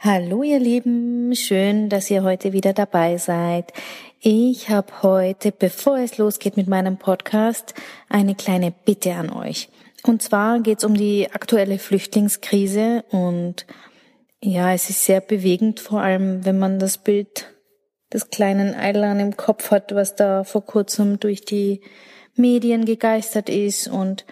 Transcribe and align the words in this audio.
Hallo 0.00 0.44
ihr 0.44 0.60
Lieben, 0.60 1.34
schön, 1.34 1.88
dass 1.88 2.08
ihr 2.08 2.22
heute 2.22 2.52
wieder 2.52 2.72
dabei 2.72 3.16
seid. 3.16 3.72
Ich 4.20 4.70
habe 4.70 5.02
heute, 5.02 5.50
bevor 5.50 5.98
es 5.98 6.18
losgeht 6.18 6.56
mit 6.56 6.68
meinem 6.68 6.98
Podcast, 6.98 7.74
eine 8.08 8.36
kleine 8.36 8.70
Bitte 8.70 9.14
an 9.14 9.28
euch. 9.28 9.68
Und 10.04 10.22
zwar 10.22 10.60
geht 10.60 10.78
es 10.78 10.84
um 10.84 10.94
die 10.94 11.32
aktuelle 11.32 11.80
Flüchtlingskrise 11.80 13.06
und 13.10 13.66
ja, 14.40 14.72
es 14.72 14.88
ist 14.88 15.04
sehr 15.04 15.20
bewegend, 15.20 15.80
vor 15.80 16.00
allem 16.00 16.44
wenn 16.44 16.60
man 16.60 16.78
das 16.78 16.98
Bild 16.98 17.52
des 18.12 18.30
kleinen 18.30 18.76
Eilan 18.76 19.18
im 19.18 19.36
Kopf 19.36 19.72
hat, 19.72 19.92
was 19.96 20.14
da 20.14 20.44
vor 20.44 20.64
kurzem 20.64 21.18
durch 21.18 21.44
die 21.44 21.80
Medien 22.36 22.84
gegeistert 22.84 23.48
ist 23.48 23.88
und 23.88 24.24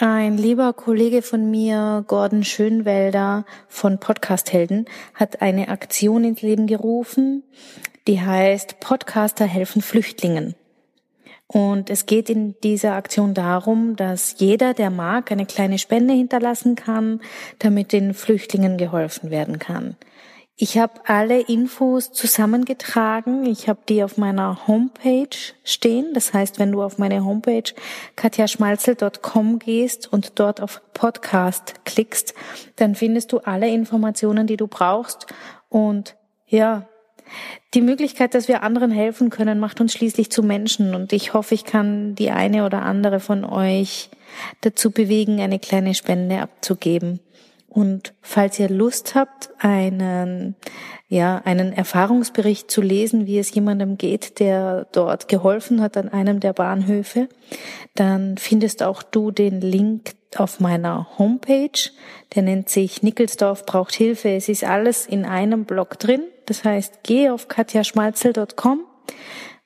ein 0.00 0.36
lieber 0.38 0.72
Kollege 0.72 1.22
von 1.22 1.50
mir, 1.50 2.04
Gordon 2.08 2.42
Schönwelder 2.42 3.44
von 3.68 3.98
Podcast 4.00 4.52
Helden, 4.52 4.86
hat 5.14 5.40
eine 5.40 5.68
Aktion 5.68 6.24
ins 6.24 6.42
Leben 6.42 6.66
gerufen, 6.66 7.44
die 8.08 8.20
heißt 8.20 8.80
Podcaster 8.80 9.44
helfen 9.44 9.82
Flüchtlingen. 9.82 10.56
Und 11.46 11.90
es 11.90 12.06
geht 12.06 12.30
in 12.30 12.56
dieser 12.64 12.94
Aktion 12.94 13.34
darum, 13.34 13.94
dass 13.94 14.36
jeder, 14.38 14.74
der 14.74 14.90
mag, 14.90 15.30
eine 15.30 15.46
kleine 15.46 15.78
Spende 15.78 16.14
hinterlassen 16.14 16.74
kann, 16.74 17.20
damit 17.60 17.92
den 17.92 18.14
Flüchtlingen 18.14 18.76
geholfen 18.76 19.30
werden 19.30 19.58
kann. 19.58 19.96
Ich 20.56 20.78
habe 20.78 21.00
alle 21.06 21.40
Infos 21.40 22.12
zusammengetragen. 22.12 23.44
Ich 23.44 23.68
habe 23.68 23.80
die 23.88 24.04
auf 24.04 24.18
meiner 24.18 24.68
Homepage 24.68 25.36
stehen. 25.64 26.14
Das 26.14 26.32
heißt, 26.32 26.60
wenn 26.60 26.70
du 26.70 26.80
auf 26.80 26.96
meine 26.96 27.24
Homepage 27.24 27.74
katjaschmalzel.com 28.14 29.58
gehst 29.58 30.12
und 30.12 30.38
dort 30.38 30.60
auf 30.60 30.80
Podcast 30.92 31.84
klickst, 31.84 32.34
dann 32.76 32.94
findest 32.94 33.32
du 33.32 33.38
alle 33.38 33.68
Informationen, 33.68 34.46
die 34.46 34.56
du 34.56 34.68
brauchst. 34.68 35.26
Und 35.70 36.14
ja, 36.46 36.86
die 37.74 37.80
Möglichkeit, 37.80 38.34
dass 38.34 38.46
wir 38.46 38.62
anderen 38.62 38.92
helfen 38.92 39.30
können, 39.30 39.58
macht 39.58 39.80
uns 39.80 39.92
schließlich 39.92 40.30
zu 40.30 40.44
Menschen. 40.44 40.94
Und 40.94 41.12
ich 41.12 41.34
hoffe, 41.34 41.54
ich 41.54 41.64
kann 41.64 42.14
die 42.14 42.30
eine 42.30 42.64
oder 42.64 42.82
andere 42.82 43.18
von 43.18 43.44
euch 43.44 44.08
dazu 44.60 44.92
bewegen, 44.92 45.40
eine 45.40 45.58
kleine 45.58 45.94
Spende 45.94 46.40
abzugeben. 46.40 47.18
Und 47.74 48.14
falls 48.22 48.60
ihr 48.60 48.68
Lust 48.68 49.16
habt, 49.16 49.50
einen, 49.58 50.54
ja, 51.08 51.42
einen 51.44 51.72
Erfahrungsbericht 51.72 52.70
zu 52.70 52.80
lesen, 52.80 53.26
wie 53.26 53.40
es 53.40 53.52
jemandem 53.52 53.98
geht, 53.98 54.38
der 54.38 54.86
dort 54.92 55.26
geholfen 55.26 55.80
hat 55.82 55.96
an 55.96 56.08
einem 56.08 56.38
der 56.38 56.52
Bahnhöfe, 56.52 57.28
dann 57.96 58.38
findest 58.38 58.84
auch 58.84 59.02
du 59.02 59.32
den 59.32 59.60
Link 59.60 60.12
auf 60.36 60.60
meiner 60.60 61.18
Homepage. 61.18 61.90
Der 62.36 62.42
nennt 62.42 62.68
sich 62.68 63.02
Nickelsdorf 63.02 63.66
braucht 63.66 63.94
Hilfe. 63.94 64.28
Es 64.30 64.48
ist 64.48 64.62
alles 64.62 65.06
in 65.06 65.24
einem 65.24 65.64
Blog 65.64 65.98
drin. 65.98 66.22
Das 66.46 66.62
heißt, 66.62 67.00
geh 67.02 67.30
auf 67.30 67.48
katjaschmalzel.com 67.48 68.82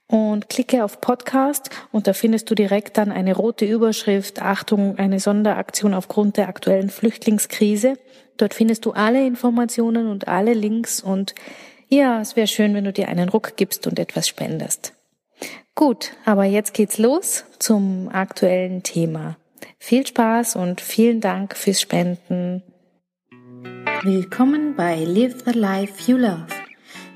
und 0.08 0.48
klicke 0.48 0.84
auf 0.84 1.00
Podcast 1.00 1.70
und 1.92 2.06
da 2.06 2.14
findest 2.14 2.50
du 2.50 2.54
direkt 2.54 2.96
dann 2.96 3.12
eine 3.12 3.36
rote 3.36 3.66
Überschrift, 3.66 4.42
Achtung, 4.42 4.98
eine 4.98 5.20
Sonderaktion 5.20 5.94
aufgrund 5.94 6.36
der 6.36 6.48
aktuellen 6.48 6.90
Flüchtlingskrise. 6.90 7.94
Dort 8.38 8.54
findest 8.54 8.86
du 8.86 8.92
alle 8.92 9.26
Informationen 9.26 10.08
und 10.08 10.26
alle 10.26 10.54
Links 10.54 11.00
und 11.00 11.34
ja, 11.88 12.20
es 12.20 12.36
wäre 12.36 12.46
schön, 12.46 12.74
wenn 12.74 12.84
du 12.84 12.92
dir 12.92 13.08
einen 13.08 13.28
Ruck 13.28 13.56
gibst 13.56 13.86
und 13.86 13.98
etwas 13.98 14.28
spendest. 14.28 14.94
Gut, 15.74 16.12
aber 16.24 16.44
jetzt 16.44 16.74
geht's 16.74 16.98
los 16.98 17.44
zum 17.58 18.08
aktuellen 18.12 18.82
Thema. 18.82 19.36
Viel 19.78 20.06
Spaß 20.06 20.56
und 20.56 20.80
vielen 20.80 21.20
Dank 21.20 21.56
fürs 21.56 21.80
Spenden. 21.80 22.62
Willkommen 24.02 24.74
bei 24.76 24.96
Live 25.04 25.44
the 25.44 25.52
Life 25.52 26.10
You 26.10 26.18
Love 26.18 26.57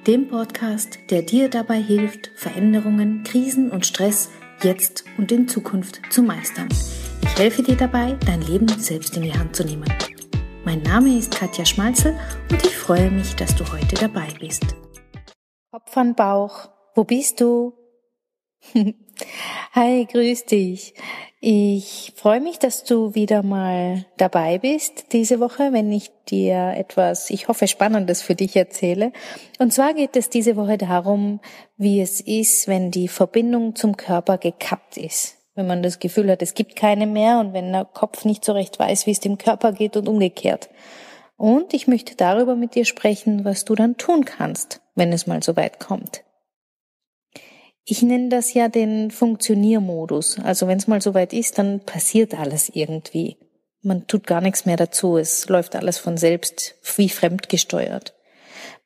dem 0.07 0.27
Podcast, 0.27 0.99
der 1.11 1.23
dir 1.23 1.49
dabei 1.49 1.81
hilft, 1.81 2.33
Veränderungen, 2.35 3.23
Krisen 3.23 3.71
und 3.71 3.87
Stress 3.87 4.31
jetzt 4.63 5.05
und 5.17 5.31
in 5.31 5.47
Zukunft 5.47 6.01
zu 6.11 6.23
meistern. 6.23 6.69
Ich 7.23 7.39
helfe 7.39 7.63
dir 7.63 7.77
dabei, 7.77 8.19
dein 8.27 8.43
Leben 8.43 8.69
selbst 8.69 9.17
in 9.17 9.23
die 9.23 9.33
Hand 9.33 9.55
zu 9.55 9.65
nehmen. 9.65 9.89
Mein 10.65 10.83
Name 10.83 11.17
ist 11.17 11.37
Katja 11.37 11.65
Schmalzel 11.65 12.19
und 12.51 12.65
ich 12.65 12.77
freue 12.77 13.11
mich, 13.11 13.37
dass 13.37 13.55
du 13.55 13.65
heute 13.73 13.95
dabei 13.95 14.27
bist. 14.41 14.65
Kopf 15.71 15.97
an 15.97 16.15
Bauch, 16.17 16.71
wo 16.95 17.05
bist 17.05 17.41
du? 17.41 17.75
Hi, 19.73 20.07
grüß 20.07 20.45
dich. 20.47 20.95
Ich 21.41 22.13
freue 22.15 22.41
mich, 22.41 22.59
dass 22.59 22.85
du 22.85 23.15
wieder 23.15 23.43
mal 23.43 24.05
dabei 24.17 24.59
bist 24.59 25.13
diese 25.13 25.41
Woche, 25.41 25.73
wenn 25.73 25.91
ich 25.91 26.11
dir 26.29 26.75
etwas, 26.77 27.31
ich 27.31 27.49
hoffe, 27.49 27.67
Spannendes 27.67 28.23
für 28.23 28.35
dich 28.35 28.55
erzähle. 28.55 29.13
Und 29.59 29.73
zwar 29.73 29.95
geht 29.95 30.15
es 30.15 30.31
diese 30.31 30.57
Woche 30.57 30.79
darum, 30.79 31.41
wie 31.77 32.01
es 32.01 32.21
ist, 32.21 32.69
wenn 32.69 32.91
die 32.91 33.09
Verbindung 33.09 33.75
zum 33.75 33.97
Körper 33.97 34.39
gekappt 34.39 34.97
ist. 34.99 35.37
Wenn 35.55 35.67
man 35.67 35.83
das 35.83 35.99
Gefühl 35.99 36.31
hat, 36.31 36.43
es 36.43 36.55
gibt 36.55 36.77
keine 36.77 37.07
mehr 37.07 37.39
und 37.39 37.53
wenn 37.53 37.73
der 37.73 37.87
Kopf 37.87 38.25
nicht 38.25 38.45
so 38.45 38.53
recht 38.53 38.79
weiß, 38.79 39.07
wie 39.07 39.13
es 39.13 39.21
dem 39.21 39.37
Körper 39.37 39.73
geht 39.73 39.97
und 39.97 40.09
umgekehrt. 40.09 40.71
Und 41.37 41.75
ich 41.75 41.89
möchte 41.89 42.15
darüber 42.15 42.55
mit 42.55 42.75
dir 42.75 42.85
sprechen, 42.85 43.45
was 43.45 43.65
du 43.65 43.75
dann 43.75 43.97
tun 43.97 44.25
kannst, 44.25 44.81
wenn 44.95 45.13
es 45.13 45.27
mal 45.27 45.43
so 45.43 45.57
weit 45.57 45.81
kommt. 45.81 46.23
Ich 47.85 48.03
nenne 48.03 48.29
das 48.29 48.55
ja 48.55 48.69
den 48.69 49.11
Funktioniermodus. 49.11 50.39
Also 50.39 50.69
wenn 50.69 50.79
es 50.79 50.87
mal 50.87 51.03
soweit 51.03 51.33
ist, 51.33 51.59
dann 51.59 51.81
passiert 51.81 52.39
alles 52.39 52.71
irgendwie. 52.73 53.37
Man 53.83 54.07
tut 54.07 54.27
gar 54.27 54.41
nichts 54.41 54.65
mehr 54.65 54.77
dazu. 54.77 55.17
Es 55.17 55.49
läuft 55.49 55.75
alles 55.75 55.99
von 55.99 56.17
selbst 56.17 56.77
wie 56.97 57.09
fremdgesteuert. 57.09 58.15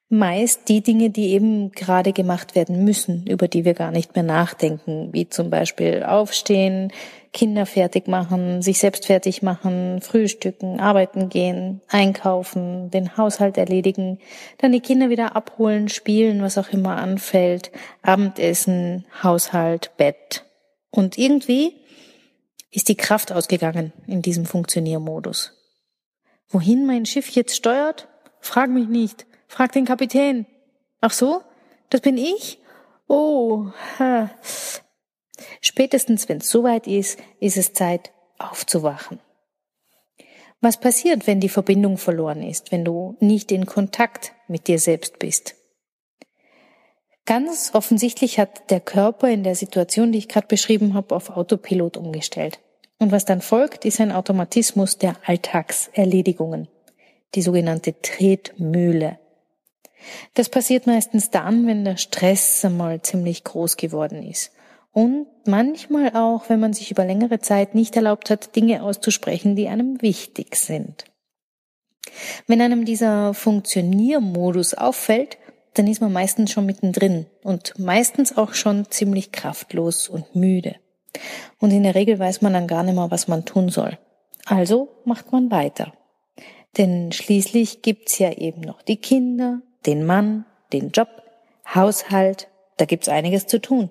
Meist 0.09 0.69
die 0.69 0.83
Dinge, 0.83 1.11
die 1.11 1.33
eben 1.33 1.73
gerade 1.73 2.13
gemacht 2.13 2.55
werden 2.55 2.85
müssen, 2.85 3.27
über 3.27 3.49
die 3.49 3.65
wir 3.65 3.75
gar 3.75 3.91
nicht 3.91 4.15
mehr 4.15 4.23
nachdenken, 4.23 5.13
wie 5.13 5.29
zum 5.29 5.51
Beispiel 5.51 6.05
aufstehen, 6.05 6.93
Kinder 7.33 7.67
fertig 7.67 8.07
machen, 8.07 8.63
sich 8.63 8.79
selbst 8.79 9.07
fertig 9.07 9.43
machen, 9.43 10.01
frühstücken, 10.01 10.79
arbeiten 10.79 11.29
gehen, 11.29 11.83
einkaufen, 11.89 12.89
den 12.91 13.17
Haushalt 13.17 13.59
erledigen, 13.59 14.21
dann 14.59 14.71
die 14.71 14.81
Kinder 14.81 15.11
wieder 15.11 15.35
abholen, 15.35 15.89
spielen, 15.89 16.41
was 16.41 16.57
auch 16.57 16.69
immer 16.69 16.97
anfällt, 16.97 17.73
Abendessen, 18.03 19.05
Haushalt, 19.25 19.91
Bett. 19.97 20.45
Und 20.91 21.19
irgendwie 21.19 21.75
ist 22.71 22.89
die 22.89 22.97
Kraft 22.97 23.33
ausgegangen 23.33 23.93
in 24.07 24.23
diesem 24.23 24.47
Funktioniermodus. 24.47 25.53
Wohin 26.49 26.87
mein 26.87 27.07
Schiff 27.07 27.29
jetzt 27.31 27.57
steuert? 27.57 28.09
Frag 28.41 28.71
mich 28.71 28.87
nicht. 28.87 29.27
Frag 29.49 29.73
den 29.73 29.85
Kapitän. 29.85 30.47
Ach 31.01 31.13
so? 31.13 31.43
Das 31.91 32.01
bin 32.01 32.19
ich? 32.19 32.59
Oh, 33.09 33.67
ha. 33.99 34.31
Spätestens, 35.61 36.29
wenn 36.29 36.39
es 36.39 36.51
soweit 36.51 36.87
ist, 36.87 37.19
ist 37.41 37.57
es 37.57 37.73
Zeit 37.73 38.13
aufzuwachen. 38.39 39.21
Was 40.61 40.81
passiert, 40.81 41.27
wenn 41.27 41.41
die 41.41 41.49
Verbindung 41.49 41.99
verloren 41.99 42.43
ist, 42.43 42.73
wenn 42.73 42.85
du 42.85 43.17
nicht 43.21 43.53
in 43.53 43.67
Kontakt 43.67 44.33
mit 44.49 44.69
dir 44.69 44.79
selbst 44.79 45.19
bist? 45.19 45.55
Ganz 47.27 47.73
offensichtlich 47.75 48.39
hat 48.39 48.71
der 48.71 48.81
Körper 48.81 49.29
in 49.29 49.43
der 49.43 49.55
Situation, 49.55 50.13
die 50.13 50.19
ich 50.19 50.29
gerade 50.29 50.47
beschrieben 50.47 50.95
habe, 50.95 51.15
auf 51.15 51.31
Autopilot 51.31 51.97
umgestellt. 51.97 52.61
Und 52.99 53.13
was 53.13 53.25
dann 53.25 53.41
folgt, 53.41 53.85
ist 53.85 54.01
ein 54.01 54.13
Automatismus 54.13 54.97
der 54.97 55.17
Alltagserledigungen, 55.25 56.69
die 57.35 57.43
sogenannte 57.43 58.01
Tretmühle. 58.01 59.19
Das 60.35 60.49
passiert 60.49 60.87
meistens 60.87 61.31
dann, 61.31 61.67
wenn 61.67 61.85
der 61.85 61.97
Stress 61.97 62.65
einmal 62.65 63.03
ziemlich 63.03 63.45
groß 63.45 63.77
geworden 63.77 64.23
ist 64.23 64.53
und 64.97 65.27
manchmal 65.45 66.17
auch, 66.17 66.49
wenn 66.49 66.59
man 66.59 66.73
sich 66.73 66.91
über 66.91 67.05
längere 67.05 67.39
Zeit 67.39 67.75
nicht 67.75 67.97
erlaubt 67.97 68.31
hat, 68.31 68.57
Dinge 68.57 68.83
auszusprechen, 68.83 69.55
die 69.55 69.69
einem 69.69 70.01
wichtig 70.01 70.57
sind. 70.57 71.05
Wenn 72.47 72.63
einem 72.63 72.87
dieser 72.87 73.35
Funktioniermodus 73.35 74.73
auffällt, 74.73 75.37
dann 75.75 75.87
ist 75.87 76.01
man 76.01 76.15
meistens 76.15 76.51
schon 76.51 76.65
mittendrin 76.65 77.27
und 77.43 77.79
meistens 77.79 78.39
auch 78.39 78.55
schon 78.55 78.91
ziemlich 78.91 79.33
kraftlos 79.33 80.09
und 80.09 80.35
müde. 80.35 80.77
Und 81.59 81.73
in 81.73 81.83
der 81.83 81.95
Regel 81.95 82.19
weiß 82.19 82.41
man 82.41 82.55
dann 82.55 82.67
gar 82.67 82.83
nicht 82.83 82.95
mehr, 82.95 83.11
was 83.11 83.29
man 83.29 83.45
tun 83.45 83.69
soll. 83.69 83.99
Also 84.47 84.89
macht 85.05 85.31
man 85.33 85.51
weiter. 85.51 85.93
Denn 86.79 87.13
schließlich 87.13 87.83
gibt's 87.83 88.19
ja 88.19 88.33
eben 88.33 88.63
noch 88.63 88.81
die 88.83 88.97
Kinder, 88.97 89.61
den 89.87 90.05
Mann, 90.05 90.45
den 90.73 90.91
Job, 90.91 91.09
Haushalt, 91.75 92.49
da 92.77 92.85
gibt's 92.85 93.09
einiges 93.09 93.47
zu 93.47 93.61
tun. 93.61 93.91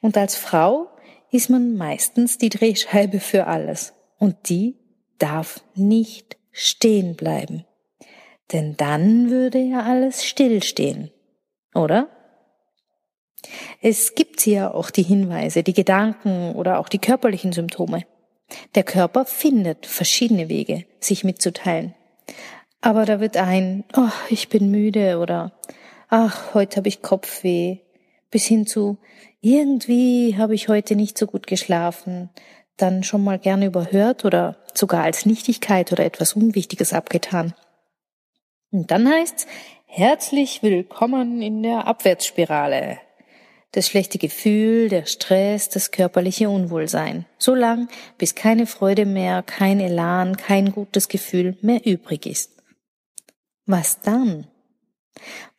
Und 0.00 0.16
als 0.16 0.36
Frau 0.36 0.88
ist 1.30 1.50
man 1.50 1.76
meistens 1.76 2.38
die 2.38 2.48
Drehscheibe 2.48 3.20
für 3.20 3.46
alles. 3.46 3.94
Und 4.18 4.48
die 4.48 4.76
darf 5.18 5.62
nicht 5.74 6.36
stehen 6.50 7.14
bleiben. 7.14 7.64
Denn 8.52 8.76
dann 8.76 9.30
würde 9.30 9.58
ja 9.58 9.82
alles 9.82 10.24
stillstehen. 10.24 11.10
Oder? 11.74 12.08
Es 13.80 14.14
gibt 14.14 14.46
ja 14.46 14.72
auch 14.72 14.90
die 14.90 15.02
Hinweise, 15.02 15.62
die 15.62 15.74
Gedanken 15.74 16.54
oder 16.54 16.78
auch 16.78 16.88
die 16.88 16.98
körperlichen 16.98 17.52
Symptome. 17.52 18.04
Der 18.74 18.82
Körper 18.82 19.26
findet 19.26 19.86
verschiedene 19.86 20.48
Wege, 20.48 20.86
sich 20.98 21.22
mitzuteilen. 21.22 21.94
Aber 22.80 23.04
da 23.04 23.20
wird 23.20 23.36
ein, 23.36 23.84
oh, 23.96 24.10
ich 24.30 24.48
bin 24.48 24.70
müde 24.70 25.18
oder 25.18 25.52
ach, 26.08 26.54
heute 26.54 26.76
habe 26.76 26.88
ich 26.88 27.02
Kopfweh, 27.02 27.78
bis 28.30 28.46
hin 28.46 28.66
zu, 28.66 28.98
irgendwie 29.40 30.36
habe 30.36 30.54
ich 30.54 30.68
heute 30.68 30.94
nicht 30.94 31.18
so 31.18 31.26
gut 31.26 31.46
geschlafen, 31.46 32.30
dann 32.76 33.02
schon 33.02 33.24
mal 33.24 33.38
gerne 33.38 33.66
überhört 33.66 34.24
oder 34.24 34.56
sogar 34.74 35.02
als 35.02 35.26
Nichtigkeit 35.26 35.92
oder 35.92 36.04
etwas 36.04 36.34
Unwichtiges 36.34 36.92
abgetan. 36.92 37.54
Und 38.70 38.90
dann 38.90 39.08
heißt's, 39.08 39.46
herzlich 39.86 40.62
willkommen 40.62 41.42
in 41.42 41.62
der 41.62 41.86
Abwärtsspirale. 41.86 42.98
Das 43.72 43.88
schlechte 43.88 44.18
Gefühl, 44.18 44.88
der 44.88 45.06
Stress, 45.06 45.68
das 45.68 45.90
körperliche 45.90 46.48
Unwohlsein. 46.48 47.26
So 47.38 47.54
lang, 47.54 47.88
bis 48.16 48.34
keine 48.34 48.66
Freude 48.66 49.04
mehr, 49.04 49.42
kein 49.42 49.80
Elan, 49.80 50.36
kein 50.36 50.72
gutes 50.72 51.08
Gefühl 51.08 51.56
mehr 51.60 51.84
übrig 51.84 52.24
ist. 52.24 52.57
Was 53.68 54.00
dann? 54.00 54.46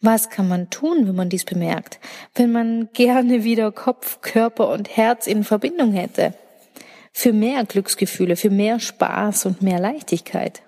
Was 0.02 0.32
kann 0.32 0.48
man 0.48 0.72
tun, 0.72 1.08
wenn 1.08 1.16
man 1.16 1.30
dies 1.30 1.46
bemerkt, 1.46 2.00
wenn 2.34 2.52
man 2.52 2.90
gerne 2.94 3.44
wieder 3.44 3.72
Kopf, 3.72 4.22
Körper 4.22 4.70
und 4.72 4.98
Herz 4.98 5.28
in 5.28 5.44
Verbindung 5.44 5.94
hätte? 5.94 6.34
Für 7.14 7.34
mehr 7.34 7.64
Glücksgefühle, 7.66 8.36
für 8.36 8.50
mehr 8.50 8.80
Spaß 8.80 9.46
und 9.46 9.62
mehr 9.62 9.80
Leichtigkeit. 9.80 10.64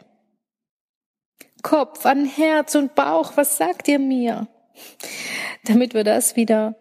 Kopf 1.64 2.06
an 2.06 2.26
Herz 2.26 2.76
und 2.76 2.94
Bauch, 2.94 3.34
was 3.38 3.58
sagt 3.58 3.88
ihr 3.88 4.00
mir? 4.00 4.48
Damit 5.66 5.96
wir 5.96 6.04
das 6.04 6.36
wieder 6.36 6.76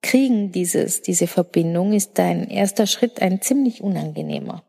kriegen, 0.00 0.50
dieses, 0.50 1.02
diese 1.02 1.26
Verbindung, 1.26 1.92
ist 1.92 2.12
dein 2.18 2.48
erster 2.48 2.86
Schritt 2.86 3.20
ein 3.20 3.42
ziemlich 3.42 3.82
unangenehmer. 3.82 4.64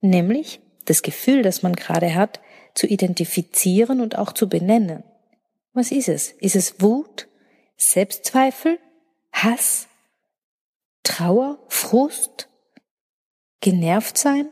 Nämlich 0.00 0.60
das 0.90 1.02
Gefühl, 1.02 1.42
das 1.42 1.62
man 1.62 1.74
gerade 1.74 2.14
hat, 2.14 2.40
zu 2.74 2.86
identifizieren 2.86 4.00
und 4.00 4.18
auch 4.18 4.32
zu 4.32 4.48
benennen. 4.48 5.04
Was 5.72 5.92
ist 5.92 6.08
es? 6.08 6.32
Ist 6.32 6.56
es 6.56 6.80
Wut, 6.80 7.28
Selbstzweifel, 7.76 8.78
Hass, 9.32 9.86
Trauer, 11.04 11.64
Frust, 11.68 12.48
genervt 13.60 14.18
sein? 14.18 14.48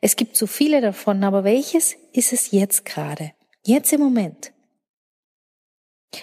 Es 0.00 0.16
gibt 0.16 0.36
so 0.36 0.46
viele 0.46 0.80
davon, 0.80 1.24
aber 1.24 1.44
welches 1.44 1.96
ist 2.12 2.32
es 2.32 2.52
jetzt 2.52 2.84
gerade? 2.84 3.32
Jetzt 3.64 3.92
im 3.92 4.00
Moment? 4.00 4.52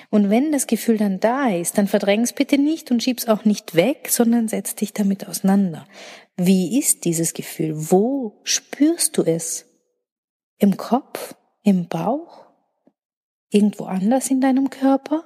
Und 0.10 0.30
wenn 0.30 0.52
das 0.52 0.68
Gefühl 0.68 0.98
dann 0.98 1.20
da 1.20 1.50
ist, 1.50 1.78
dann 1.78 1.88
verdräng's 1.88 2.34
bitte 2.34 2.58
nicht 2.58 2.92
und 2.92 3.04
schieb's 3.04 3.28
auch 3.28 3.46
nicht 3.46 3.76
weg, 3.76 4.08
sondern 4.10 4.48
setz 4.48 4.76
dich 4.76 4.94
damit 4.94 5.28
auseinander. 5.28 5.86
Wie 6.36 6.80
ist 6.80 7.06
dieses 7.06 7.34
Gefühl? 7.34 7.74
Wo 7.76 8.40
spürst 8.44 9.18
du 9.18 9.24
es? 9.24 9.66
Im 10.58 10.78
Kopf? 10.78 11.36
Im 11.64 11.88
Bauch? 11.88 12.46
Irgendwo 13.50 13.86
anders 13.86 14.30
in 14.30 14.42
deinem 14.42 14.70
Körper? 14.70 15.24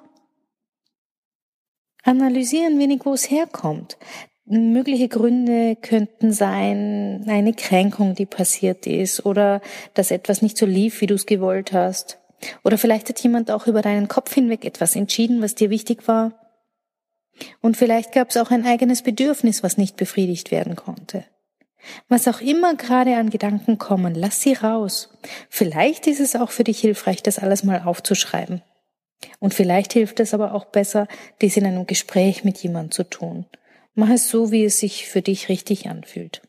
Analysieren 2.04 2.80
wenig, 2.80 3.06
wo 3.06 3.14
es 3.14 3.30
herkommt. 3.30 3.98
Mögliche 4.46 5.10
Gründe 5.10 5.76
könnten 5.76 6.32
sein, 6.32 7.26
eine 7.28 7.54
Kränkung, 7.54 8.16
die 8.16 8.26
passiert 8.26 8.88
ist, 8.88 9.26
oder 9.26 9.62
dass 9.94 10.12
etwas 10.12 10.42
nicht 10.42 10.58
so 10.58 10.66
lief, 10.66 11.02
wie 11.02 11.08
du 11.08 11.16
es 11.16 11.26
gewollt 11.26 11.74
hast. 11.74 12.20
Oder 12.64 12.78
vielleicht 12.78 13.10
hat 13.10 13.20
jemand 13.20 13.52
auch 13.52 13.68
über 13.68 13.82
deinen 13.82 14.08
Kopf 14.08 14.34
hinweg 14.34 14.66
etwas 14.66 14.96
entschieden, 14.96 15.42
was 15.42 15.56
dir 15.56 15.70
wichtig 15.70 16.08
war. 16.08 16.34
Und 17.62 17.78
vielleicht 17.78 18.14
gab 18.14 18.30
es 18.30 18.38
auch 18.38 18.52
ein 18.52 18.66
eigenes 18.66 19.02
Bedürfnis, 19.02 19.64
was 19.64 19.78
nicht 19.78 19.96
befriedigt 19.96 20.52
werden 20.52 20.76
konnte. 20.76 21.26
Was 22.08 22.28
auch 22.28 22.42
immer 22.42 22.76
gerade 22.76 23.16
an 23.16 23.30
Gedanken 23.30 23.78
kommen, 23.78 24.16
lass 24.16 24.42
sie 24.42 24.54
raus. 24.54 25.10
Vielleicht 25.50 26.08
ist 26.08 26.20
es 26.20 26.36
auch 26.36 26.52
für 26.52 26.64
dich 26.64 26.80
hilfreich, 26.80 27.24
das 27.24 27.40
alles 27.40 27.64
mal 27.64 27.82
aufzuschreiben. 27.84 28.62
Und 29.40 29.54
vielleicht 29.54 29.94
hilft 29.94 30.20
es 30.20 30.34
aber 30.34 30.54
auch 30.54 30.66
besser, 30.66 31.08
dies 31.42 31.58
in 31.58 31.66
einem 31.66 31.88
Gespräch 31.88 32.44
mit 32.44 32.58
jemandem 32.58 32.92
zu 32.92 33.04
tun. 33.04 33.46
Mach 33.96 34.10
es 34.10 34.30
so, 34.30 34.52
wie 34.52 34.66
es 34.66 34.80
sich 34.80 35.08
für 35.08 35.22
dich 35.22 35.50
richtig 35.50 35.88
anfühlt. 35.88 36.42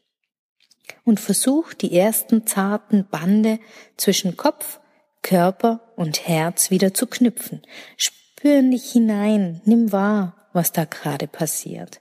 Und 1.05 1.20
versuch 1.20 1.73
die 1.73 1.96
ersten 1.96 2.46
zarten 2.46 3.06
Bande 3.11 3.58
zwischen 3.96 4.37
Kopf, 4.37 4.81
Körper 5.23 5.81
und 5.97 6.26
Herz 6.26 6.70
wieder 6.70 6.94
zu 6.94 7.06
knüpfen. 7.06 7.62
Spür 7.97 8.62
dich 8.62 8.93
hinein, 8.93 9.61
nimm 9.65 9.93
wahr, 9.93 10.49
was 10.53 10.73
da 10.73 10.85
gerade 10.85 11.26
passiert. 11.26 12.00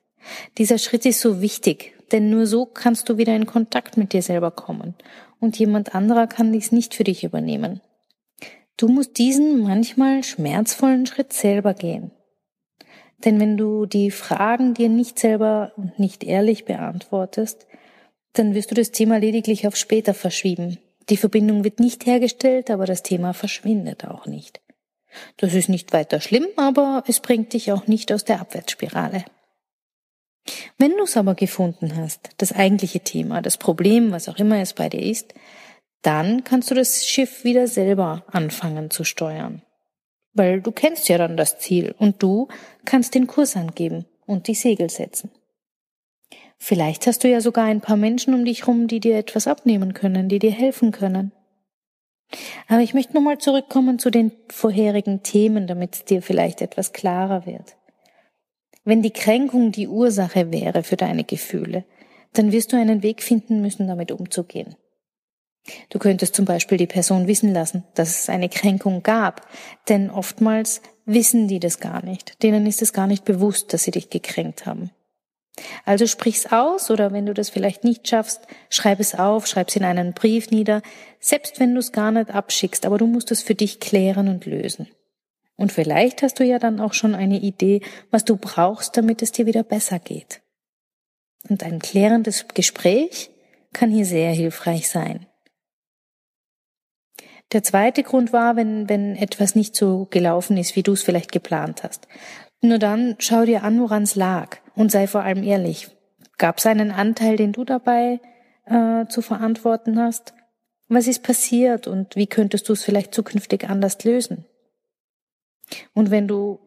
Dieser 0.58 0.78
Schritt 0.78 1.06
ist 1.06 1.22
so 1.22 1.42
wichtig, 1.42 1.94
denn 2.12 2.30
nur 2.30 2.48
so 2.48 2.66
kannst 2.66 3.10
du 3.10 3.18
wieder 3.18 3.36
in 3.36 3.46
Kontakt 3.46 3.98
mit 3.98 4.14
dir 4.14 4.22
selber 4.22 4.52
kommen 4.52 4.96
und 5.40 5.58
jemand 5.58 5.96
anderer 5.96 6.28
kann 6.28 6.54
dies 6.54 6.72
nicht 6.72 6.94
für 6.94 7.04
dich 7.04 7.24
übernehmen. 7.24 7.82
Du 8.78 8.88
musst 8.88 9.18
diesen 9.18 9.64
manchmal 9.64 10.24
schmerzvollen 10.24 11.06
Schritt 11.06 11.34
selber 11.34 11.74
gehen. 11.74 12.12
Denn 13.26 13.40
wenn 13.40 13.58
du 13.58 13.88
die 13.88 14.12
Fragen 14.12 14.76
dir 14.76 14.90
nicht 14.90 15.18
selber 15.18 15.72
und 15.76 15.98
nicht 15.98 16.24
ehrlich 16.24 16.66
beantwortest, 16.66 17.66
dann 18.34 18.54
wirst 18.54 18.70
du 18.70 18.76
das 18.76 18.92
Thema 18.92 19.18
lediglich 19.18 19.66
auf 19.66 19.76
später 19.76 20.14
verschieben 20.14 20.78
die 21.10 21.18
Verbindung 21.18 21.64
wird 21.64 21.80
nicht 21.80 22.06
hergestellt, 22.06 22.70
aber 22.70 22.86
das 22.86 23.04
Thema 23.04 23.34
verschwindet 23.34 24.06
auch 24.06 24.26
nicht. 24.26 24.62
Das 25.38 25.54
ist 25.54 25.70
nicht 25.70 25.94
weiter 25.94 26.20
schlimm, 26.20 26.48
aber 26.58 27.04
es 27.08 27.20
bringt 27.20 27.54
dich 27.54 27.72
auch 27.72 27.88
nicht 27.88 28.12
aus 28.12 28.26
der 28.26 28.42
Abwärtsspirale. 28.42 29.26
Wenn 30.78 30.92
du 30.92 31.04
es 31.04 31.18
aber 31.18 31.36
gefunden 31.36 31.96
hast, 31.98 32.30
das 32.38 32.54
eigentliche 32.54 33.02
Thema, 33.02 33.42
das 33.42 33.58
Problem, 33.58 34.12
was 34.12 34.30
auch 34.30 34.38
immer 34.38 34.60
es 34.60 34.74
bei 34.74 34.90
dir 34.90 35.02
ist, 35.02 35.34
dann 36.02 36.44
kannst 36.44 36.72
du 36.72 36.76
das 36.76 37.06
Schiff 37.06 37.44
wieder 37.44 37.68
selber 37.68 38.24
anfangen 38.28 38.90
zu 38.90 39.04
steuern. 39.04 39.62
Weil 40.34 40.62
du 40.62 40.72
kennst 40.72 41.10
ja 41.10 41.18
dann 41.18 41.36
das 41.36 41.58
Ziel 41.60 41.96
und 41.98 42.22
du 42.22 42.48
kannst 42.86 43.16
den 43.16 43.28
Kurs 43.28 43.56
angeben 43.56 44.06
und 44.26 44.48
die 44.48 44.56
Segel 44.56 44.90
setzen. 44.90 45.32
Vielleicht 46.58 47.08
hast 47.08 47.24
du 47.24 47.30
ja 47.30 47.42
sogar 47.42 47.66
ein 47.66 47.82
paar 47.82 47.98
Menschen 47.98 48.34
um 48.34 48.44
dich 48.44 48.68
rum, 48.68 48.88
die 48.88 49.00
dir 49.00 49.18
etwas 49.18 49.48
abnehmen 49.48 49.94
können, 49.94 50.28
die 50.28 50.40
dir 50.40 50.52
helfen 50.52 50.92
können. 50.92 51.32
Aber 52.68 52.82
ich 52.82 52.94
möchte 52.94 53.14
nochmal 53.14 53.38
zurückkommen 53.38 54.00
zu 54.00 54.10
den 54.10 54.32
vorherigen 54.50 55.24
Themen, 55.24 55.68
damit 55.68 55.96
es 55.96 56.06
dir 56.06 56.22
vielleicht 56.22 56.62
etwas 56.62 56.92
klarer 56.92 57.46
wird. 57.46 57.78
Wenn 58.84 59.02
die 59.02 59.12
Kränkung 59.12 59.72
die 59.72 59.88
Ursache 59.88 60.52
wäre 60.52 60.84
für 60.84 60.98
deine 60.98 61.24
Gefühle, 61.24 61.86
dann 62.34 62.52
wirst 62.52 62.74
du 62.74 62.78
einen 62.78 63.04
Weg 63.04 63.24
finden 63.24 63.62
müssen, 63.62 63.88
damit 63.88 64.12
umzugehen. 64.12 64.76
Du 65.90 66.00
könntest 66.00 66.36
zum 66.36 66.46
Beispiel 66.46 66.78
die 66.78 66.88
Person 66.88 67.28
wissen 67.28 67.54
lassen, 67.54 67.84
dass 67.94 68.22
es 68.22 68.30
eine 68.30 68.48
Kränkung 68.50 69.04
gab, 69.04 69.48
denn 69.90 70.10
oftmals 70.10 70.82
wissen 71.06 71.48
die 71.48 71.60
das 71.60 71.80
gar 71.80 72.04
nicht, 72.04 72.42
denen 72.44 72.66
ist 72.66 72.82
es 72.82 72.94
gar 72.94 73.08
nicht 73.08 73.26
bewusst, 73.26 73.74
dass 73.74 73.84
sie 73.84 73.92
dich 73.92 74.10
gekränkt 74.10 74.66
haben. 74.66 74.92
Also 75.86 76.08
sprich's 76.08 76.46
aus 76.48 76.92
oder 76.92 77.12
wenn 77.12 77.26
du 77.26 77.34
das 77.34 77.50
vielleicht 77.50 77.84
nicht 77.84 78.08
schaffst, 78.08 78.42
schreib 78.70 79.00
es 79.00 79.16
auf, 79.16 79.48
schreib's 79.48 79.76
in 79.76 79.84
einen 79.84 80.14
Brief 80.14 80.52
nieder, 80.52 80.82
selbst 81.20 81.60
wenn 81.60 81.74
du 81.74 81.80
es 81.80 81.92
gar 81.92 82.12
nicht 82.12 82.30
abschickst, 82.30 82.86
aber 82.86 82.98
du 82.98 83.08
musst 83.08 83.32
es 83.32 83.42
für 83.42 83.56
dich 83.56 83.80
klären 83.80 84.28
und 84.28 84.46
lösen. 84.46 84.88
Und 85.56 85.72
vielleicht 85.72 86.22
hast 86.22 86.40
du 86.40 86.44
ja 86.44 86.60
dann 86.60 86.80
auch 86.80 86.94
schon 86.94 87.16
eine 87.16 87.40
Idee, 87.40 87.82
was 88.12 88.24
du 88.24 88.38
brauchst, 88.38 88.96
damit 88.96 89.22
es 89.24 89.32
dir 89.32 89.48
wieder 89.48 89.64
besser 89.64 89.98
geht. 90.00 90.42
Und 91.50 91.64
ein 91.64 91.80
klärendes 91.80 92.48
Gespräch 92.54 93.32
kann 93.74 93.90
hier 93.90 94.06
sehr 94.06 94.32
hilfreich 94.32 94.90
sein. 94.90 95.26
Der 97.54 97.64
zweite 97.64 98.04
Grund 98.04 98.34
war, 98.34 98.56
wenn, 98.56 98.90
wenn 98.90 99.16
etwas 99.16 99.56
nicht 99.56 99.76
so 99.76 100.08
gelaufen 100.10 100.58
ist, 100.58 100.76
wie 100.76 100.84
du 100.84 100.94
es 100.94 101.04
vielleicht 101.04 101.32
geplant 101.32 101.84
hast. 101.84 102.08
Nur 102.62 102.80
dann 102.80 103.16
schau 103.20 103.46
dir 103.46 103.64
an, 103.64 103.80
woran 103.80 104.04
es 104.04 104.16
lag 104.16 104.58
und 104.76 104.92
sei 104.92 105.08
vor 105.08 105.22
allem 105.22 105.44
ehrlich. 105.44 105.90
Gab 106.38 106.58
es 106.58 106.66
einen 106.66 106.92
Anteil, 106.92 107.36
den 107.36 107.52
du 107.52 107.64
dabei 107.64 108.20
äh, 108.66 109.06
zu 109.08 109.22
verantworten 109.22 110.00
hast? 110.00 110.34
Was 110.88 111.08
ist 111.08 111.24
passiert 111.24 111.88
und 111.88 112.16
wie 112.16 112.28
könntest 112.28 112.70
du 112.70 112.74
es 112.74 112.84
vielleicht 112.84 113.14
zukünftig 113.14 113.70
anders 113.70 114.04
lösen? 114.04 114.46
Und 115.94 116.12
wenn 116.12 116.28
du 116.28 116.60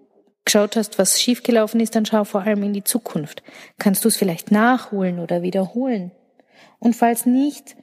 geschaut 0.44 0.76
hast, 0.76 0.99
was 0.99 1.20
schiefgelaufen 1.20 1.80
ist, 1.80 1.94
dann 1.94 2.06
schau 2.06 2.25
vor 2.25 2.42
allem 2.42 2.62
in 2.62 2.73
die 2.73 2.85
Zukunft. 2.85 3.42
Kannst 3.78 4.04
du 4.04 4.09
es 4.09 4.16
vielleicht 4.16 4.50
nachholen 4.50 5.18
oder 5.18 5.42
wiederholen? 5.42 6.11
Und 6.78 6.97
falls 6.97 7.26
nicht, 7.26 7.76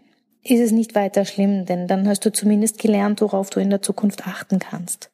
ist 0.44 0.60
es 0.60 0.72
nicht 0.72 0.96
weiter 0.96 1.26
schlimm, 1.26 1.66
denn 1.66 1.88
dann 1.88 2.08
hast 2.08 2.26
du 2.26 2.32
zumindest 2.32 2.80
gelernt, 2.80 3.22
worauf 3.22 3.50
du 3.50 3.60
in 3.60 3.70
der 3.70 3.82
Zukunft 3.82 4.28
achten 4.28 4.60
kannst. 4.60 5.12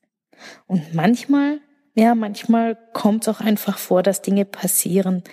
Und 0.68 0.94
manchmal 0.94 1.60
ja, 1.96 2.16
manchmal 2.16 2.78
kommt 2.94 3.24
es 3.24 3.28
auch 3.28 3.40
einfach 3.40 3.78
vor, 3.78 4.04
dass 4.04 4.22
Dinge 4.22 4.46
passieren 4.46 5.24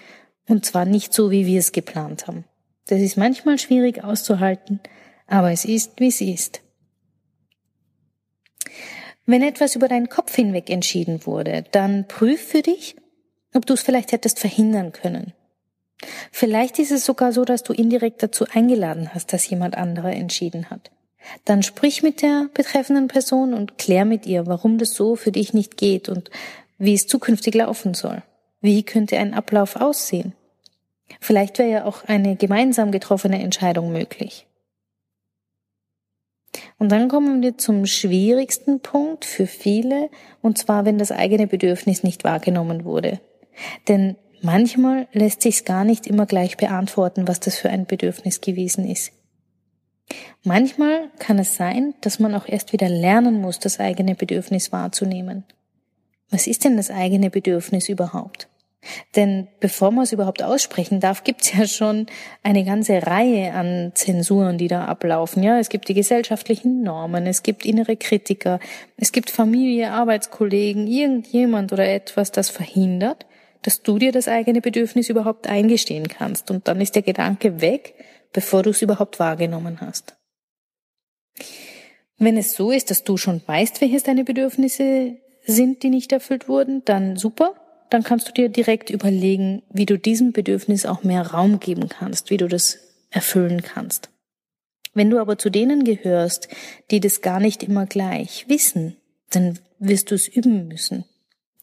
und 0.49 0.65
zwar 0.65 0.85
nicht 0.85 1.13
so, 1.13 1.31
wie 1.31 1.47
wir 1.47 1.59
es 1.59 1.73
geplant 1.73 2.27
haben. 2.27 2.45
Das 2.87 3.01
ist 3.01 3.17
manchmal 3.17 3.59
schwierig 3.59 4.03
auszuhalten, 4.03 4.81
aber 5.27 5.53
es 5.53 5.65
ist, 5.65 6.01
wie 6.01 6.09
es 6.09 6.21
ist. 6.21 6.61
Wenn 9.27 9.43
etwas 9.43 9.77
über 9.77 9.87
deinen 9.87 10.09
Kopf 10.09 10.35
hinweg 10.35 10.71
entschieden 10.71 11.25
wurde, 11.25 11.65
dann 11.71 12.09
prüf 12.09 12.43
für 12.43 12.63
dich, 12.63 12.97
ob 13.55 13.65
du 13.65 13.75
es 13.75 13.83
vielleicht 13.83 14.13
hättest 14.13 14.41
verhindern 14.41 14.93
können. 14.93 15.33
Vielleicht 16.33 16.79
ist 16.79 16.91
es 16.91 17.05
sogar 17.05 17.33
so, 17.33 17.45
dass 17.45 17.63
du 17.63 17.73
indirekt 17.73 18.23
dazu 18.23 18.47
eingeladen 18.53 19.15
hast, 19.15 19.33
dass 19.33 19.49
jemand 19.49 19.77
anderer 19.77 20.13
entschieden 20.13 20.71
hat. 20.71 20.91
Dann 21.45 21.63
sprich 21.63 22.03
mit 22.03 22.23
der 22.23 22.49
betreffenden 22.55 23.09
Person 23.09 23.55
und 23.55 23.79
klär 23.79 24.05
mit 24.05 24.27
ihr, 24.27 24.47
warum 24.47 24.79
das 24.79 24.95
so 24.95 25.17
für 25.17 25.33
dich 25.33 25.53
nicht 25.55 25.77
geht 25.77 26.09
und 26.09 26.31
wie 26.79 26.95
es 26.95 27.07
zukünftig 27.07 27.55
laufen 27.55 27.95
soll. 27.95 28.23
Wie 28.61 28.83
könnte 28.83 29.19
ein 29.19 29.35
Ablauf 29.35 29.77
aussehen? 29.77 30.35
Vielleicht 31.21 31.59
wäre 31.59 31.71
ja 31.71 31.85
auch 31.85 32.05
eine 32.05 32.37
gemeinsam 32.37 32.93
getroffene 32.93 33.43
Entscheidung 33.43 33.93
möglich. 33.93 34.47
Und 36.79 36.91
dann 36.91 37.09
kommen 37.09 37.43
wir 37.43 37.59
zum 37.59 37.87
schwierigsten 37.87 38.81
Punkt 38.81 39.25
für 39.25 39.47
viele, 39.47 40.11
und 40.43 40.59
zwar, 40.59 40.85
wenn 40.85 40.99
das 40.99 41.13
eigene 41.13 41.47
Bedürfnis 41.47 42.03
nicht 42.03 42.25
wahrgenommen 42.25 42.85
wurde. 42.85 43.21
Denn 43.89 44.17
manchmal 44.43 45.07
lässt 45.13 45.43
sich's 45.43 45.65
gar 45.65 45.85
nicht 45.85 46.07
immer 46.07 46.27
gleich 46.27 46.57
beantworten, 46.57 47.29
was 47.29 47.41
das 47.41 47.57
für 47.57 47.71
ein 47.71 47.87
Bedürfnis 47.87 48.41
gewesen 48.41 48.89
ist. 48.89 49.13
Manchmal 50.43 51.09
kann 51.19 51.39
es 51.39 51.57
sein, 51.57 51.95
dass 52.01 52.19
man 52.19 52.35
auch 52.35 52.49
erst 52.49 52.73
wieder 52.73 52.89
lernen 52.89 53.41
muss, 53.41 53.59
das 53.59 53.81
eigene 53.81 54.15
Bedürfnis 54.15 54.73
wahrzunehmen. 54.73 55.45
Was 56.31 56.47
ist 56.47 56.65
denn 56.65 56.77
das 56.77 56.91
eigene 56.91 57.31
Bedürfnis 57.31 57.89
überhaupt? 57.89 58.49
Denn 59.15 59.49
bevor 59.61 59.91
man 59.91 60.05
es 60.05 60.13
überhaupt 60.13 60.43
aussprechen 60.43 61.01
darf, 61.01 61.25
gibt's 61.25 61.53
ja 61.53 61.67
schon 61.67 62.07
eine 62.43 62.65
ganze 62.65 63.07
Reihe 63.07 63.53
an 63.53 63.93
Zensuren, 63.95 64.59
die 64.59 64.69
da 64.69 64.87
ablaufen. 64.87 65.43
Ja, 65.43 65.59
es 65.59 65.69
gibt 65.69 65.89
die 65.89 65.95
gesellschaftlichen 65.95 66.83
Normen, 66.83 67.27
es 67.27 67.43
gibt 67.43 67.67
innere 67.67 67.97
Kritiker, 67.97 68.61
es 68.97 69.13
gibt 69.13 69.31
Familie, 69.31 69.93
Arbeitskollegen, 69.93 70.87
irgendjemand 70.87 71.73
oder 71.73 71.87
etwas, 71.87 72.33
das 72.33 72.49
verhindert, 72.49 73.27
dass 73.63 73.83
du 73.83 73.99
dir 73.99 74.13
das 74.13 74.29
eigene 74.29 74.63
Bedürfnis 74.63 75.11
überhaupt 75.11 75.47
eingestehen 75.47 76.09
kannst. 76.09 76.51
Und 76.51 76.67
dann 76.67 76.81
ist 76.81 76.95
der 76.95 77.03
Gedanke 77.03 77.61
weg, 77.61 77.95
bevor 78.33 78.63
du 78.63 78.71
es 78.71 78.83
überhaupt 78.83 79.19
wahrgenommen 79.19 79.81
hast. 79.81 80.17
Wenn 82.19 82.37
es 82.37 82.55
so 82.55 82.71
ist, 82.71 82.91
dass 82.91 83.05
du 83.05 83.17
schon 83.17 83.41
weißt, 83.47 83.81
welches 83.81 84.03
deine 84.03 84.25
Bedürfnisse 84.25 85.17
sind, 85.47 85.83
die 85.83 85.91
nicht 85.91 86.13
erfüllt 86.13 86.49
wurden, 86.49 86.85
dann 86.85 87.17
super 87.17 87.55
dann 87.91 88.05
kannst 88.05 88.29
du 88.29 88.33
dir 88.33 88.49
direkt 88.49 88.89
überlegen, 88.89 89.63
wie 89.69 89.85
du 89.85 89.99
diesem 89.99 90.33
Bedürfnis 90.33 90.87
auch 90.87 91.03
mehr 91.03 91.27
Raum 91.27 91.61
geben 91.61 91.89
kannst, 91.89 92.31
wie 92.31 92.37
du 92.37 92.49
das 92.49 92.79
erfüllen 93.11 93.63
kannst. 93.63 94.11
Wenn 94.95 95.11
du 95.11 95.19
aber 95.21 95.39
zu 95.39 95.51
denen 95.51 95.85
gehörst, 95.85 96.49
die 96.91 97.01
das 97.01 97.21
gar 97.21 97.41
nicht 97.41 97.63
immer 97.63 97.87
gleich 97.87 98.47
wissen, 98.49 98.97
dann 99.31 99.59
wirst 99.79 100.11
du 100.11 100.15
es 100.15 100.29
üben 100.29 100.69
müssen. 100.69 101.05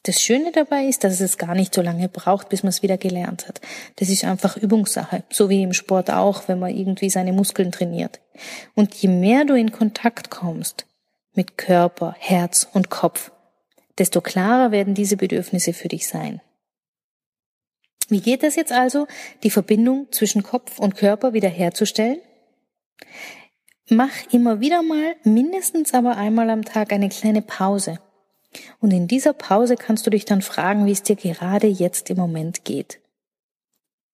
Das 0.07 0.21
Schöne 0.21 0.53
dabei 0.53 0.85
ist, 0.85 1.03
dass 1.03 1.19
es 1.19 1.37
gar 1.37 1.53
nicht 1.53 1.75
so 1.75 1.81
lange 1.81 2.07
braucht, 2.07 2.47
bis 2.47 2.63
man 2.63 2.69
es 2.69 2.81
wieder 2.81 2.97
gelernt 2.97 3.45
hat. 3.49 3.59
Das 3.97 4.07
ist 4.07 4.23
einfach 4.23 4.55
Übungssache, 4.55 5.23
so 5.29 5.49
wie 5.49 5.61
im 5.61 5.73
Sport 5.73 6.09
auch, 6.11 6.47
wenn 6.47 6.59
man 6.59 6.73
irgendwie 6.73 7.09
seine 7.09 7.33
Muskeln 7.33 7.73
trainiert. 7.73 8.21
Und 8.73 8.95
je 8.95 9.09
mehr 9.09 9.43
du 9.43 9.53
in 9.55 9.73
Kontakt 9.73 10.29
kommst 10.29 10.85
mit 11.33 11.57
Körper, 11.57 12.15
Herz 12.19 12.69
und 12.71 12.89
Kopf, 12.89 13.33
desto 13.97 14.21
klarer 14.21 14.71
werden 14.71 14.93
diese 14.93 15.17
Bedürfnisse 15.17 15.73
für 15.73 15.89
dich 15.89 16.07
sein. 16.07 16.39
Wie 18.07 18.21
geht 18.21 18.43
es 18.43 18.55
jetzt 18.55 18.71
also, 18.71 19.07
die 19.43 19.51
Verbindung 19.51 20.07
zwischen 20.11 20.41
Kopf 20.41 20.79
und 20.79 20.95
Körper 20.95 21.33
wiederherzustellen? 21.33 22.19
Mach 23.89 24.13
immer 24.31 24.61
wieder 24.61 24.83
mal, 24.83 25.17
mindestens 25.25 25.93
aber 25.93 26.15
einmal 26.15 26.49
am 26.49 26.63
Tag 26.63 26.93
eine 26.93 27.09
kleine 27.09 27.41
Pause. 27.41 27.99
Und 28.79 28.91
in 28.91 29.07
dieser 29.07 29.33
Pause 29.33 29.75
kannst 29.75 30.05
du 30.05 30.09
dich 30.09 30.25
dann 30.25 30.41
fragen, 30.41 30.85
wie 30.85 30.91
es 30.91 31.03
dir 31.03 31.15
gerade 31.15 31.67
jetzt 31.67 32.09
im 32.09 32.17
Moment 32.17 32.65
geht. 32.65 32.99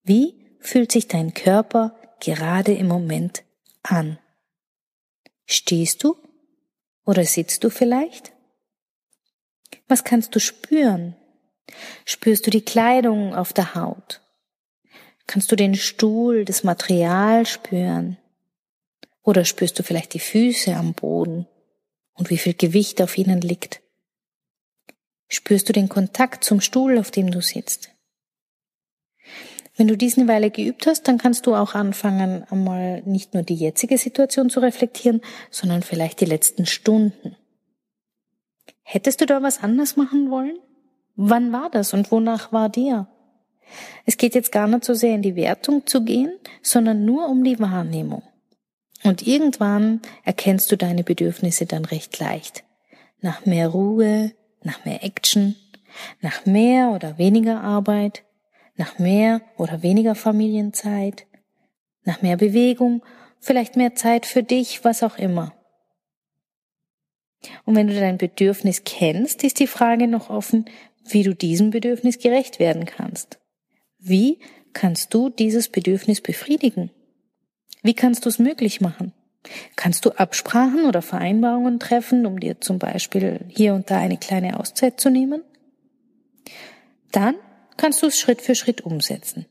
Wie 0.04 0.36
fühlt 0.60 0.92
sich 0.92 1.08
dein 1.08 1.34
Körper 1.34 1.96
gerade 2.20 2.74
im 2.74 2.88
Moment 2.88 3.44
an? 3.84 4.18
Stehst 5.46 6.04
du? 6.04 6.16
Oder 7.06 7.26
sitzt 7.26 7.64
du 7.64 7.70
vielleicht? 7.70 8.32
Was 9.88 10.04
kannst 10.04 10.36
du 10.36 10.40
spüren? 10.40 11.16
Spürst 12.06 12.46
du 12.46 12.50
die 12.50 12.64
Kleidung 12.64 13.36
auf 13.36 13.54
der 13.54 13.76
Haut? 13.76 14.22
Kannst 15.28 15.52
du 15.52 15.56
den 15.56 15.76
Stuhl, 15.76 16.46
das 16.46 16.64
Material 16.64 17.46
spüren? 17.46 18.18
Oder 19.22 19.46
spürst 19.46 19.80
du 19.80 19.84
vielleicht 19.84 20.14
die 20.14 20.20
Füße 20.20 20.76
am 20.76 20.94
Boden 20.94 21.48
und 22.14 22.30
wie 22.30 22.38
viel 22.38 22.54
Gewicht 22.54 23.02
auf 23.02 23.18
ihnen 23.18 23.42
liegt? 23.42 23.83
Spürst 25.34 25.68
du 25.68 25.74
den 25.74 25.90
Kontakt 25.90 26.44
zum 26.44 26.62
Stuhl, 26.62 27.00
auf 27.00 27.10
dem 27.10 27.32
du 27.32 27.42
sitzt? 27.42 27.90
Wenn 29.76 29.88
du 29.88 29.98
dies 29.98 30.16
eine 30.16 30.28
Weile 30.28 30.52
geübt 30.52 30.86
hast, 30.86 31.08
dann 31.08 31.18
kannst 31.18 31.48
du 31.48 31.56
auch 31.56 31.74
anfangen, 31.74 32.44
einmal 32.52 33.02
nicht 33.02 33.34
nur 33.34 33.42
die 33.42 33.56
jetzige 33.56 33.98
Situation 33.98 34.52
zu 34.52 34.60
reflektieren, 34.60 35.22
sondern 35.50 35.82
vielleicht 35.82 36.22
die 36.22 36.26
letzten 36.26 36.68
Stunden. 36.68 37.36
Hättest 38.84 39.22
du 39.22 39.26
da 39.26 39.42
was 39.42 39.64
anders 39.64 39.98
machen 39.98 40.30
wollen? 40.30 40.60
Wann 41.16 41.52
war 41.52 41.72
das 41.72 41.96
und 41.96 42.12
wonach 42.12 42.52
war 42.52 42.70
dir? 42.70 43.08
Es 44.06 44.18
geht 44.18 44.36
jetzt 44.36 44.52
gar 44.52 44.68
nicht 44.68 44.86
so 44.86 44.94
sehr 44.94 45.16
in 45.16 45.24
die 45.24 45.36
Wertung 45.36 45.88
zu 45.88 46.04
gehen, 46.04 46.38
sondern 46.62 47.06
nur 47.06 47.28
um 47.28 47.44
die 47.44 47.60
Wahrnehmung. 47.60 48.22
Und 49.04 49.26
irgendwann 49.26 50.00
erkennst 50.24 50.72
du 50.72 50.78
deine 50.78 51.04
Bedürfnisse 51.04 51.66
dann 51.66 51.86
recht 51.86 52.20
leicht. 52.20 52.64
Nach 53.20 53.48
mehr 53.48 53.70
Ruhe, 53.70 54.32
nach 54.64 54.86
mehr 54.86 55.04
Action, 55.04 55.56
nach 56.22 56.46
mehr 56.46 56.92
oder 56.92 57.18
weniger 57.18 57.62
Arbeit, 57.62 58.24
nach 58.76 59.00
mehr 59.00 59.42
oder 59.58 59.84
weniger 59.84 60.16
Familienzeit, 60.16 61.26
nach 62.04 62.22
mehr 62.22 62.38
Bewegung, 62.38 63.04
vielleicht 63.40 63.76
mehr 63.76 63.96
Zeit 63.96 64.26
für 64.26 64.44
dich, 64.44 64.84
was 64.84 65.04
auch 65.04 65.18
immer. 65.18 65.54
Und 67.66 67.76
wenn 67.76 67.88
du 67.88 67.94
dein 67.94 68.18
Bedürfnis 68.18 68.84
kennst, 68.86 69.44
ist 69.44 69.60
die 69.60 69.68
Frage 69.68 70.08
noch 70.08 70.30
offen, 70.30 70.66
wie 71.06 71.24
du 71.24 71.36
diesem 71.36 71.72
Bedürfnis 71.72 72.20
gerecht 72.20 72.60
werden 72.60 72.86
kannst. 72.86 73.40
Wie 74.00 74.40
kannst 74.72 75.14
du 75.14 75.30
dieses 75.30 75.70
Bedürfnis 75.70 76.22
befriedigen? 76.22 76.92
Wie 77.82 77.94
kannst 77.94 78.26
du 78.26 78.30
es 78.30 78.40
möglich 78.40 78.80
machen? 78.82 79.14
Kannst 79.76 80.06
du 80.06 80.12
Absprachen 80.12 80.86
oder 80.86 81.02
Vereinbarungen 81.02 81.80
treffen, 81.80 82.26
um 82.26 82.40
dir 82.40 82.62
zum 82.62 82.80
Beispiel 82.80 83.42
hier 83.50 83.74
und 83.74 83.92
da 83.92 83.98
eine 83.98 84.18
kleine 84.18 84.60
Auszeit 84.60 85.00
zu 85.00 85.10
nehmen? 85.10 85.42
Dann 87.12 87.36
kannst 87.78 88.02
du 88.02 88.08
es 88.08 88.20
Schritt 88.20 88.42
für 88.42 88.56
Schritt 88.56 88.82
umsetzen. 88.82 89.46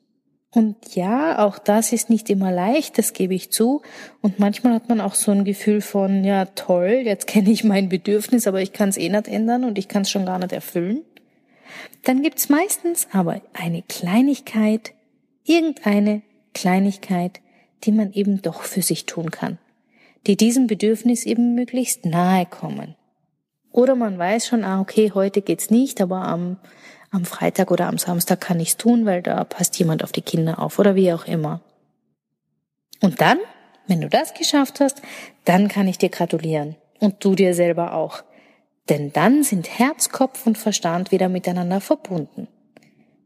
Und 0.55 0.95
ja, 0.95 1.39
auch 1.39 1.59
das 1.59 1.93
ist 1.93 2.11
nicht 2.11 2.29
immer 2.29 2.53
leicht, 2.53 2.99
das 2.99 3.15
gebe 3.15 3.35
ich 3.35 3.51
zu. 3.51 3.81
Und 4.21 4.39
manchmal 4.39 4.75
hat 4.75 4.89
man 4.89 5.01
auch 5.01 5.15
so 5.15 5.33
ein 5.33 5.45
Gefühl 5.45 5.81
von, 5.81 6.25
ja 6.25 6.45
toll, 6.45 7.03
jetzt 7.05 7.27
kenne 7.27 7.51
ich 7.51 7.65
mein 7.65 7.89
Bedürfnis, 7.89 8.47
aber 8.47 8.61
ich 8.61 8.75
kann 8.75 8.91
es 8.91 8.99
eh 8.99 9.09
nicht 9.09 9.29
ändern 9.29 9.65
und 9.65 9.79
ich 9.79 9.89
kann 9.89 10.03
es 10.03 10.11
schon 10.11 10.27
gar 10.27 10.39
nicht 10.39 10.53
erfüllen. 10.53 11.03
Dann 12.05 12.23
gibt's 12.23 12.51
meistens 12.51 13.09
aber 13.13 13.41
eine 13.55 13.83
Kleinigkeit, 13.83 14.93
irgendeine 15.45 16.21
Kleinigkeit, 16.53 17.41
die 17.85 17.93
man 17.93 18.13
eben 18.13 18.43
doch 18.43 18.63
für 18.63 18.83
sich 18.83 19.07
tun 19.07 19.31
kann, 19.31 19.59
die 20.27 20.37
diesem 20.37 20.67
Bedürfnis 20.67 21.25
eben 21.27 21.55
möglichst 21.55 22.07
nahe 22.07 22.47
kommen. 22.47 22.95
Oder 23.71 23.95
man 23.95 24.19
weiß 24.19 24.47
schon, 24.47 24.65
ah, 24.65 24.81
okay, 24.81 25.13
heute 25.15 25.43
geht's 25.43 25.71
nicht, 25.71 26.01
aber 26.01 26.23
am 26.23 26.59
am 27.13 27.27
Freitag 27.27 27.71
oder 27.71 27.89
am 27.89 27.99
Samstag 27.99 28.41
kann 28.41 28.59
ich's 28.59 28.79
tun, 28.79 29.05
weil 29.05 29.23
da 29.23 29.45
passt 29.45 29.79
jemand 29.79 30.03
auf 30.03 30.13
die 30.13 30.23
Kinder 30.23 30.59
auf 30.59 30.79
oder 30.79 30.95
wie 30.95 31.13
auch 31.13 31.27
immer. 31.27 31.61
Und 33.01 33.21
dann, 33.21 33.39
wenn 33.87 34.01
du 34.01 34.09
das 34.09 34.35
geschafft 34.35 34.81
hast, 34.81 35.03
dann 35.45 35.69
kann 35.69 35.87
ich 35.87 35.99
dir 35.99 36.09
gratulieren. 36.09 36.77
Und 37.01 37.23
du 37.25 37.35
dir 37.35 37.55
selber 37.55 37.95
auch. 37.95 38.23
Denn 38.89 39.13
dann 39.13 39.43
sind 39.43 39.79
Herz, 39.79 40.09
Kopf 40.09 40.47
und 40.47 40.57
Verstand 40.57 41.13
wieder 41.13 41.29
miteinander 41.29 41.81
verbunden. 41.81 42.49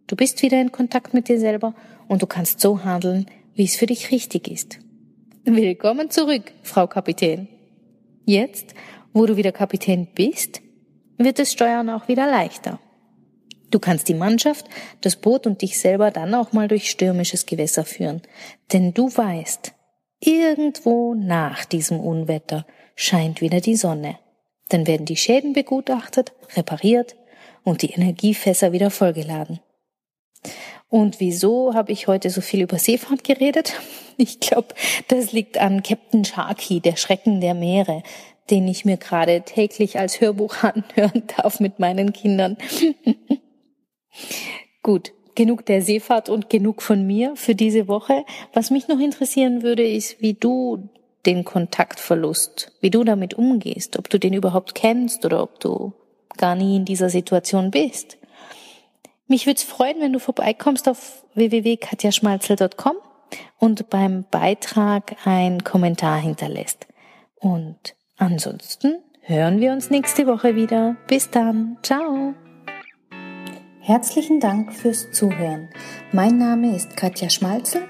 Du 0.06 0.16
bist 0.16 0.42
wieder 0.42 0.60
in 0.60 0.72
Kontakt 0.72 1.14
mit 1.14 1.28
dir 1.28 1.38
selber 1.38 1.74
und 2.08 2.22
du 2.22 2.26
kannst 2.26 2.60
so 2.60 2.84
handeln, 2.84 3.26
wie 3.54 3.64
es 3.64 3.76
für 3.76 3.86
dich 3.86 4.10
richtig 4.10 4.48
ist. 4.48 4.78
Willkommen 5.48 6.10
zurück, 6.10 6.50
Frau 6.64 6.88
Kapitän. 6.88 7.46
Jetzt, 8.24 8.74
wo 9.12 9.26
du 9.26 9.36
wieder 9.36 9.52
Kapitän 9.52 10.08
bist, 10.12 10.60
wird 11.18 11.38
das 11.38 11.52
Steuern 11.52 11.88
auch 11.88 12.08
wieder 12.08 12.28
leichter. 12.28 12.80
Du 13.70 13.78
kannst 13.78 14.08
die 14.08 14.14
Mannschaft, 14.14 14.66
das 15.02 15.14
Boot 15.14 15.46
und 15.46 15.62
dich 15.62 15.78
selber 15.78 16.10
dann 16.10 16.34
auch 16.34 16.52
mal 16.52 16.66
durch 16.66 16.90
stürmisches 16.90 17.46
Gewässer 17.46 17.84
führen. 17.84 18.22
Denn 18.72 18.92
du 18.92 19.06
weißt, 19.06 19.72
irgendwo 20.18 21.14
nach 21.14 21.64
diesem 21.64 22.00
Unwetter 22.00 22.66
scheint 22.96 23.40
wieder 23.40 23.60
die 23.60 23.76
Sonne. 23.76 24.18
Dann 24.70 24.88
werden 24.88 25.06
die 25.06 25.16
Schäden 25.16 25.52
begutachtet, 25.52 26.32
repariert 26.56 27.14
und 27.62 27.82
die 27.82 27.92
Energiefässer 27.92 28.72
wieder 28.72 28.90
vollgeladen. 28.90 29.60
Und 30.88 31.20
wieso 31.20 31.74
habe 31.74 31.92
ich 31.92 32.06
heute 32.06 32.30
so 32.30 32.40
viel 32.40 32.62
über 32.62 32.78
Seefahrt 32.78 33.24
geredet? 33.24 33.74
Ich 34.18 34.40
glaube, 34.40 34.68
das 35.08 35.32
liegt 35.32 35.58
an 35.58 35.82
Captain 35.82 36.24
Sharky, 36.24 36.80
der 36.80 36.96
Schrecken 36.96 37.42
der 37.42 37.52
Meere, 37.52 38.02
den 38.48 38.66
ich 38.66 38.86
mir 38.86 38.96
gerade 38.96 39.42
täglich 39.42 39.98
als 39.98 40.22
Hörbuch 40.22 40.54
anhören 40.62 41.24
darf 41.36 41.60
mit 41.60 41.80
meinen 41.80 42.14
Kindern. 42.14 42.56
Gut, 44.82 45.12
genug 45.34 45.66
der 45.66 45.82
Seefahrt 45.82 46.30
und 46.30 46.48
genug 46.48 46.80
von 46.80 47.06
mir 47.06 47.36
für 47.36 47.54
diese 47.54 47.88
Woche. 47.88 48.24
Was 48.54 48.70
mich 48.70 48.88
noch 48.88 49.00
interessieren 49.00 49.62
würde, 49.62 49.86
ist, 49.86 50.22
wie 50.22 50.32
du 50.32 50.88
den 51.26 51.44
Kontaktverlust, 51.44 52.72
wie 52.80 52.90
du 52.90 53.04
damit 53.04 53.34
umgehst, 53.34 53.98
ob 53.98 54.08
du 54.08 54.18
den 54.18 54.32
überhaupt 54.32 54.74
kennst 54.74 55.26
oder 55.26 55.42
ob 55.42 55.60
du 55.60 55.92
gar 56.38 56.54
nie 56.54 56.76
in 56.76 56.84
dieser 56.86 57.10
Situation 57.10 57.70
bist. 57.70 58.16
Mich 59.28 59.46
würde 59.46 59.56
es 59.56 59.64
freuen, 59.64 60.00
wenn 60.00 60.12
du 60.12 60.20
vorbeikommst 60.20 60.88
auf 60.88 61.24
www.katjaschmalzel.com 61.34 62.96
und 63.58 63.90
beim 63.90 64.24
Beitrag 64.30 65.16
einen 65.26 65.64
Kommentar 65.64 66.18
hinterlässt. 66.18 66.86
Und 67.34 67.96
ansonsten 68.16 68.98
hören 69.22 69.60
wir 69.60 69.72
uns 69.72 69.90
nächste 69.90 70.28
Woche 70.28 70.54
wieder. 70.54 70.96
Bis 71.08 71.28
dann. 71.30 71.76
Ciao. 71.82 72.34
Herzlichen 73.80 74.38
Dank 74.38 74.72
fürs 74.72 75.10
Zuhören. 75.10 75.70
Mein 76.12 76.38
Name 76.38 76.76
ist 76.76 76.96
Katja 76.96 77.28
Schmalzel. 77.28 77.82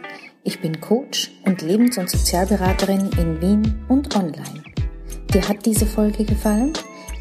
Ich 0.43 0.61
bin 0.61 0.81
Coach 0.81 1.33
und 1.45 1.61
Lebens- 1.61 1.99
und 1.99 2.09
Sozialberaterin 2.09 3.11
in 3.19 3.43
Wien 3.43 3.85
und 3.89 4.15
online. 4.17 4.63
Dir 5.35 5.47
hat 5.47 5.67
diese 5.67 5.87
Folge 5.87 6.25
gefallen? 6.25 6.73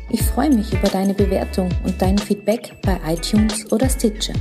Ich 0.10 0.22
freue 0.22 0.50
mich 0.50 0.72
über 0.74 0.88
deine 0.88 1.14
Bewertung 1.14 1.70
und 1.84 2.02
dein 2.02 2.18
Feedback 2.18 2.76
bei 2.84 3.00
iTunes 3.08 3.72
oder 3.72 3.90
Stitcher. 3.90 4.34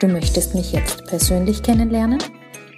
Du 0.00 0.08
möchtest 0.08 0.54
mich 0.54 0.72
jetzt 0.72 1.04
persönlich 1.06 1.62
kennenlernen? 1.62 2.18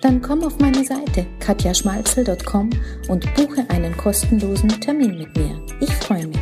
Dann 0.03 0.21
komm 0.21 0.43
auf 0.43 0.59
meine 0.59 0.85
Seite 0.85 1.25
katjaschmalzel.com 1.39 2.71
und 3.09 3.35
buche 3.35 3.65
einen 3.69 3.97
kostenlosen 3.97 4.69
Termin 4.81 5.17
mit 5.17 5.37
mir. 5.37 5.65
Ich 5.81 5.93
freue 5.95 6.27
mich. 6.27 6.42